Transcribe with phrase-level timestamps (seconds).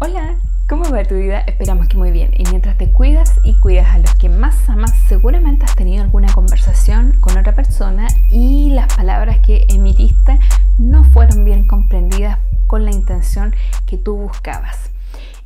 [0.00, 1.40] Hola, ¿cómo va tu vida?
[1.46, 2.32] Esperamos que muy bien.
[2.36, 6.32] Y mientras te cuidas y cuidas a los que más amas, seguramente has tenido alguna
[6.34, 10.40] conversación con otra persona y las palabras que emitiste
[10.78, 13.54] no fueron bien comprendidas con la intención
[13.86, 14.90] que tú buscabas.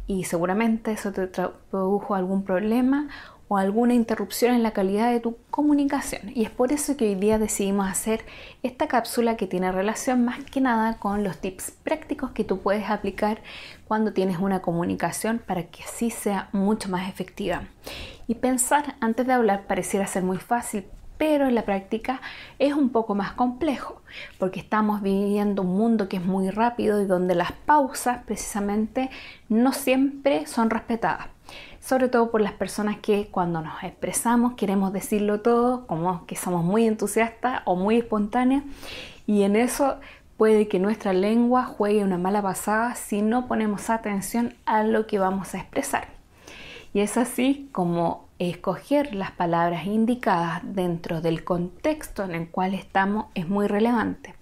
[0.06, 1.26] Y seguramente eso te
[1.70, 3.08] produjo algún problema
[3.48, 6.30] o alguna interrupción en la calidad de tu comunicación.
[6.34, 8.24] Y es por eso que hoy día decidimos hacer
[8.62, 12.90] esta cápsula que tiene relación más que nada con los tips prácticos que tú puedes
[12.90, 13.42] aplicar
[13.86, 17.62] cuando tienes una comunicación para que así sea mucho más efectiva.
[18.26, 20.84] Y pensar antes de hablar pareciera ser muy fácil,
[21.16, 22.20] pero en la práctica
[22.58, 24.02] es un poco más complejo,
[24.38, 29.10] porque estamos viviendo un mundo que es muy rápido y donde las pausas precisamente
[29.48, 31.28] no siempre son respetadas
[31.88, 36.62] sobre todo por las personas que cuando nos expresamos queremos decirlo todo, como que somos
[36.62, 38.62] muy entusiastas o muy espontáneas,
[39.26, 39.96] y en eso
[40.36, 45.18] puede que nuestra lengua juegue una mala pasada si no ponemos atención a lo que
[45.18, 46.08] vamos a expresar.
[46.92, 53.26] Y es así como escoger las palabras indicadas dentro del contexto en el cual estamos
[53.34, 54.37] es muy relevante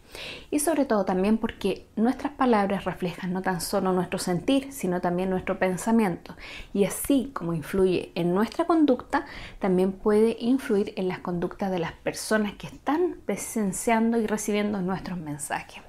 [0.50, 5.30] y sobre todo también porque nuestras palabras reflejan no tan solo nuestro sentir, sino también
[5.30, 6.36] nuestro pensamiento.
[6.72, 9.26] Y así como influye en nuestra conducta,
[9.58, 15.18] también puede influir en las conductas de las personas que están presenciando y recibiendo nuestros
[15.18, 15.82] mensajes.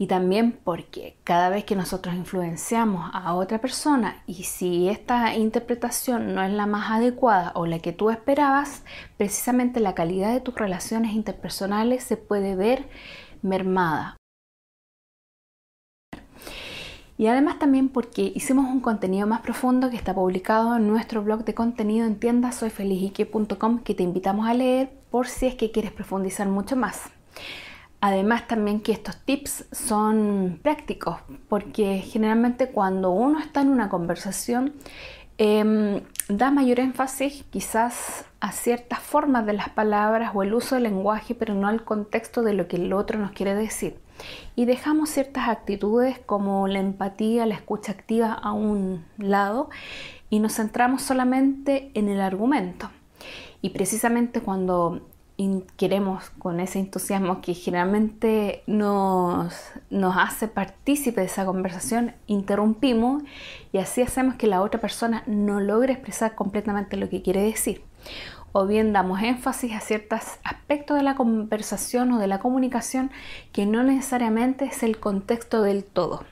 [0.00, 6.34] Y también porque cada vez que nosotros influenciamos a otra persona y si esta interpretación
[6.34, 8.84] no es la más adecuada o la que tú esperabas,
[9.16, 12.88] precisamente la calidad de tus relaciones interpersonales se puede ver
[13.42, 14.16] mermada.
[17.18, 21.44] Y además también porque hicimos un contenido más profundo que está publicado en nuestro blog
[21.44, 26.46] de contenido en tiendasoyfelizique.com que te invitamos a leer por si es que quieres profundizar
[26.46, 27.10] mucho más.
[28.00, 31.16] Además también que estos tips son prácticos,
[31.48, 34.74] porque generalmente cuando uno está en una conversación
[35.36, 40.84] em, da mayor énfasis quizás a ciertas formas de las palabras o el uso del
[40.84, 43.98] lenguaje, pero no al contexto de lo que el otro nos quiere decir.
[44.54, 49.70] Y dejamos ciertas actitudes como la empatía, la escucha activa a un lado
[50.30, 52.90] y nos centramos solamente en el argumento.
[53.60, 55.08] Y precisamente cuando
[55.76, 59.54] queremos con ese entusiasmo que generalmente nos,
[59.88, 63.22] nos hace partícipe de esa conversación, interrumpimos
[63.72, 67.82] y así hacemos que la otra persona no logre expresar completamente lo que quiere decir.
[68.50, 73.12] O bien damos énfasis a ciertos aspectos de la conversación o de la comunicación
[73.52, 76.24] que no necesariamente es el contexto del todo.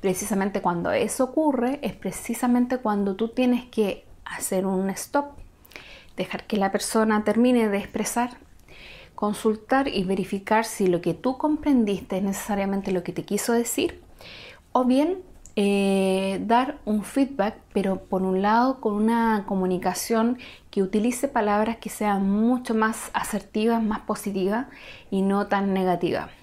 [0.00, 5.32] Precisamente cuando eso ocurre es precisamente cuando tú tienes que hacer un stop
[6.18, 8.36] dejar que la persona termine de expresar,
[9.14, 14.02] consultar y verificar si lo que tú comprendiste es necesariamente lo que te quiso decir,
[14.72, 15.22] o bien
[15.56, 20.38] eh, dar un feedback, pero por un lado con una comunicación
[20.70, 24.66] que utilice palabras que sean mucho más asertivas, más positivas
[25.10, 26.37] y no tan negativas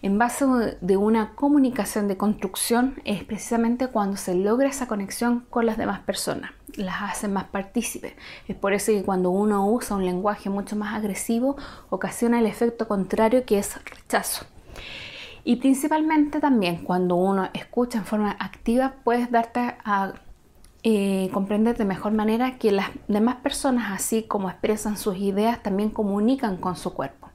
[0.00, 0.46] en base
[0.80, 6.00] de una comunicación de construcción es precisamente cuando se logra esa conexión con las demás
[6.00, 8.12] personas, las hace más partícipes.
[8.46, 11.56] Es por eso que cuando uno usa un lenguaje mucho más agresivo,
[11.90, 14.46] ocasiona el efecto contrario que es rechazo.
[15.42, 20.12] Y principalmente también cuando uno escucha en forma activa, puedes darte a
[20.84, 25.90] eh, comprender de mejor manera que las demás personas, así como expresan sus ideas, también
[25.90, 27.27] comunican con su cuerpo.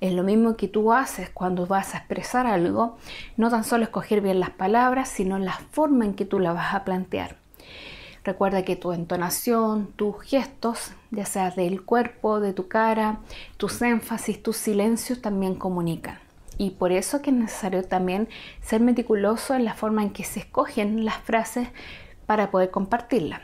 [0.00, 2.98] Es lo mismo que tú haces cuando vas a expresar algo,
[3.36, 6.74] no tan solo escoger bien las palabras, sino la forma en que tú la vas
[6.74, 7.36] a plantear.
[8.24, 13.20] Recuerda que tu entonación, tus gestos, ya sea del cuerpo, de tu cara,
[13.56, 16.18] tus énfasis, tus silencios también comunican.
[16.58, 18.28] Y por eso es necesario también
[18.62, 21.68] ser meticuloso en la forma en que se escogen las frases
[22.26, 23.42] para poder compartirlas.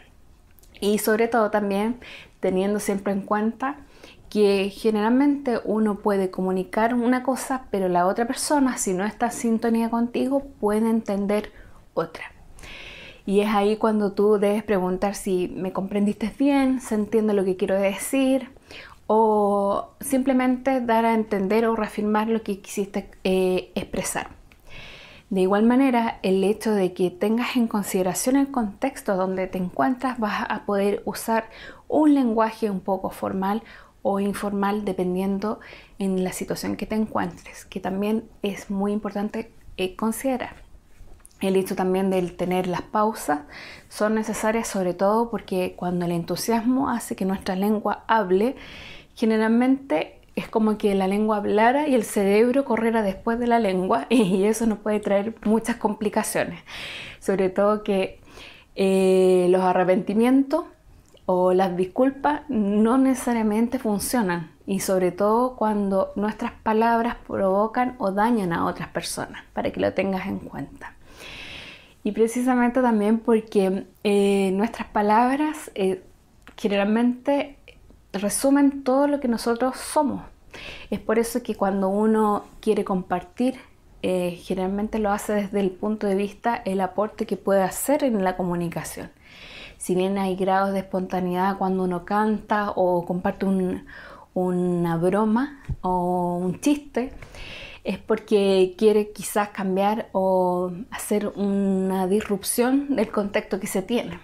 [0.80, 2.00] Y sobre todo también
[2.40, 3.76] teniendo siempre en cuenta
[4.32, 9.32] que generalmente uno puede comunicar una cosa, pero la otra persona, si no está en
[9.32, 11.52] sintonía contigo, puede entender
[11.92, 12.24] otra.
[13.26, 17.58] Y es ahí cuando tú debes preguntar si me comprendiste bien, se entiende lo que
[17.58, 18.48] quiero decir,
[19.06, 24.28] o simplemente dar a entender o reafirmar lo que quisiste eh, expresar.
[25.28, 30.18] De igual manera, el hecho de que tengas en consideración el contexto donde te encuentras,
[30.18, 31.50] vas a poder usar
[31.86, 33.62] un lenguaje un poco formal
[34.02, 35.60] o informal dependiendo
[35.98, 40.56] en la situación que te encuentres, que también es muy importante eh, considerar.
[41.40, 43.40] El hecho también de tener las pausas
[43.88, 48.54] son necesarias sobre todo porque cuando el entusiasmo hace que nuestra lengua hable,
[49.14, 54.06] generalmente es como que la lengua hablara y el cerebro corriera después de la lengua
[54.10, 56.60] y eso nos puede traer muchas complicaciones.
[57.18, 58.20] Sobre todo que
[58.74, 60.64] eh, los arrepentimientos
[61.34, 68.52] o las disculpas no necesariamente funcionan y sobre todo cuando nuestras palabras provocan o dañan
[68.52, 70.94] a otras personas, para que lo tengas en cuenta.
[72.04, 76.02] Y precisamente también porque eh, nuestras palabras eh,
[76.56, 77.56] generalmente
[78.12, 80.22] resumen todo lo que nosotros somos.
[80.90, 83.54] Es por eso que cuando uno quiere compartir,
[84.02, 88.22] eh, generalmente lo hace desde el punto de vista el aporte que puede hacer en
[88.22, 89.10] la comunicación.
[89.82, 93.46] Si bien hay grados de espontaneidad cuando uno canta o comparte
[94.32, 97.10] una broma o un chiste,
[97.82, 104.20] es porque quiere quizás cambiar o hacer una disrupción del contexto que se tiene.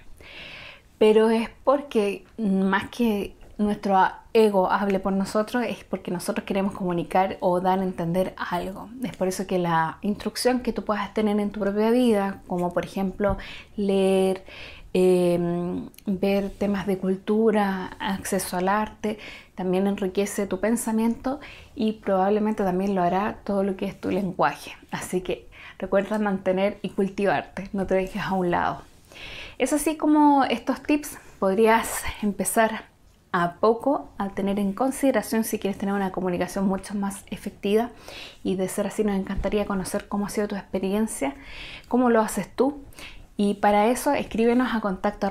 [0.97, 3.99] Pero es porque más que nuestro
[4.33, 8.89] ego hable por nosotros es porque nosotros queremos comunicar o dar a entender algo.
[9.03, 12.73] Es por eso que la instrucción que tú puedas tener en tu propia vida, como
[12.73, 13.37] por ejemplo
[13.77, 14.45] leer,
[14.93, 19.19] em, ver temas de cultura, acceso al arte,
[19.55, 21.41] también enriquece tu pensamiento
[21.75, 24.73] y probablemente también lo hará todo lo que es tu lenguaje.
[24.91, 25.49] Así que
[25.79, 28.83] recuerda mantener y cultivarte, no te dejes a un lado.
[29.59, 32.85] Es así como estos tips podrías empezar
[33.33, 37.91] a poco a tener en consideración si quieres tener una comunicación mucho más efectiva
[38.43, 41.35] y de ser así nos encantaría conocer cómo ha sido tu experiencia,
[41.89, 42.81] cómo lo haces tú
[43.41, 45.29] y para eso escríbenos a contacto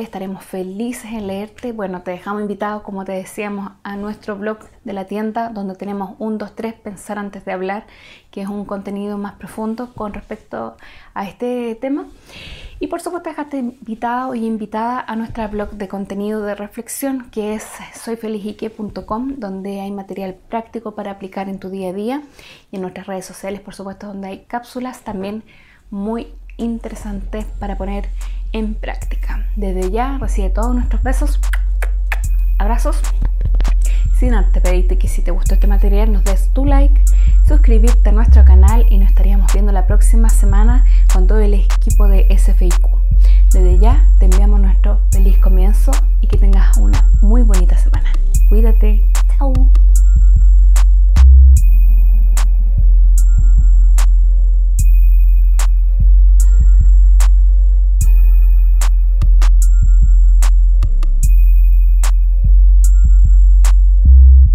[0.00, 1.72] estaremos felices en leerte.
[1.72, 6.14] Bueno, te dejamos invitado, como te decíamos, a nuestro blog de la tienda donde tenemos
[6.18, 7.86] un, dos, tres, pensar antes de hablar,
[8.30, 10.76] que es un contenido más profundo con respecto
[11.14, 12.04] a este tema.
[12.80, 17.54] Y por supuesto, dejarte invitado y invitada a nuestro blog de contenido de reflexión que
[17.54, 22.22] es soyfelizique.com, donde hay material práctico para aplicar en tu día a día.
[22.70, 25.44] Y en nuestras redes sociales, por supuesto, donde hay cápsulas también
[25.92, 28.08] muy interesantes para poner
[28.52, 29.46] en práctica.
[29.56, 31.40] Desde ya recibe todos nuestros besos,
[32.58, 33.00] abrazos.
[34.18, 37.02] Sin antes pedirte que si te gustó este material nos des tu like,
[37.48, 42.06] suscribirte a nuestro canal y nos estaríamos viendo la próxima semana con todo el equipo
[42.06, 42.86] de SFIQ.
[43.52, 45.90] Desde ya te enviamos nuestro feliz comienzo
[46.20, 48.12] y que tengas una muy bonita semana.
[48.48, 49.04] Cuídate.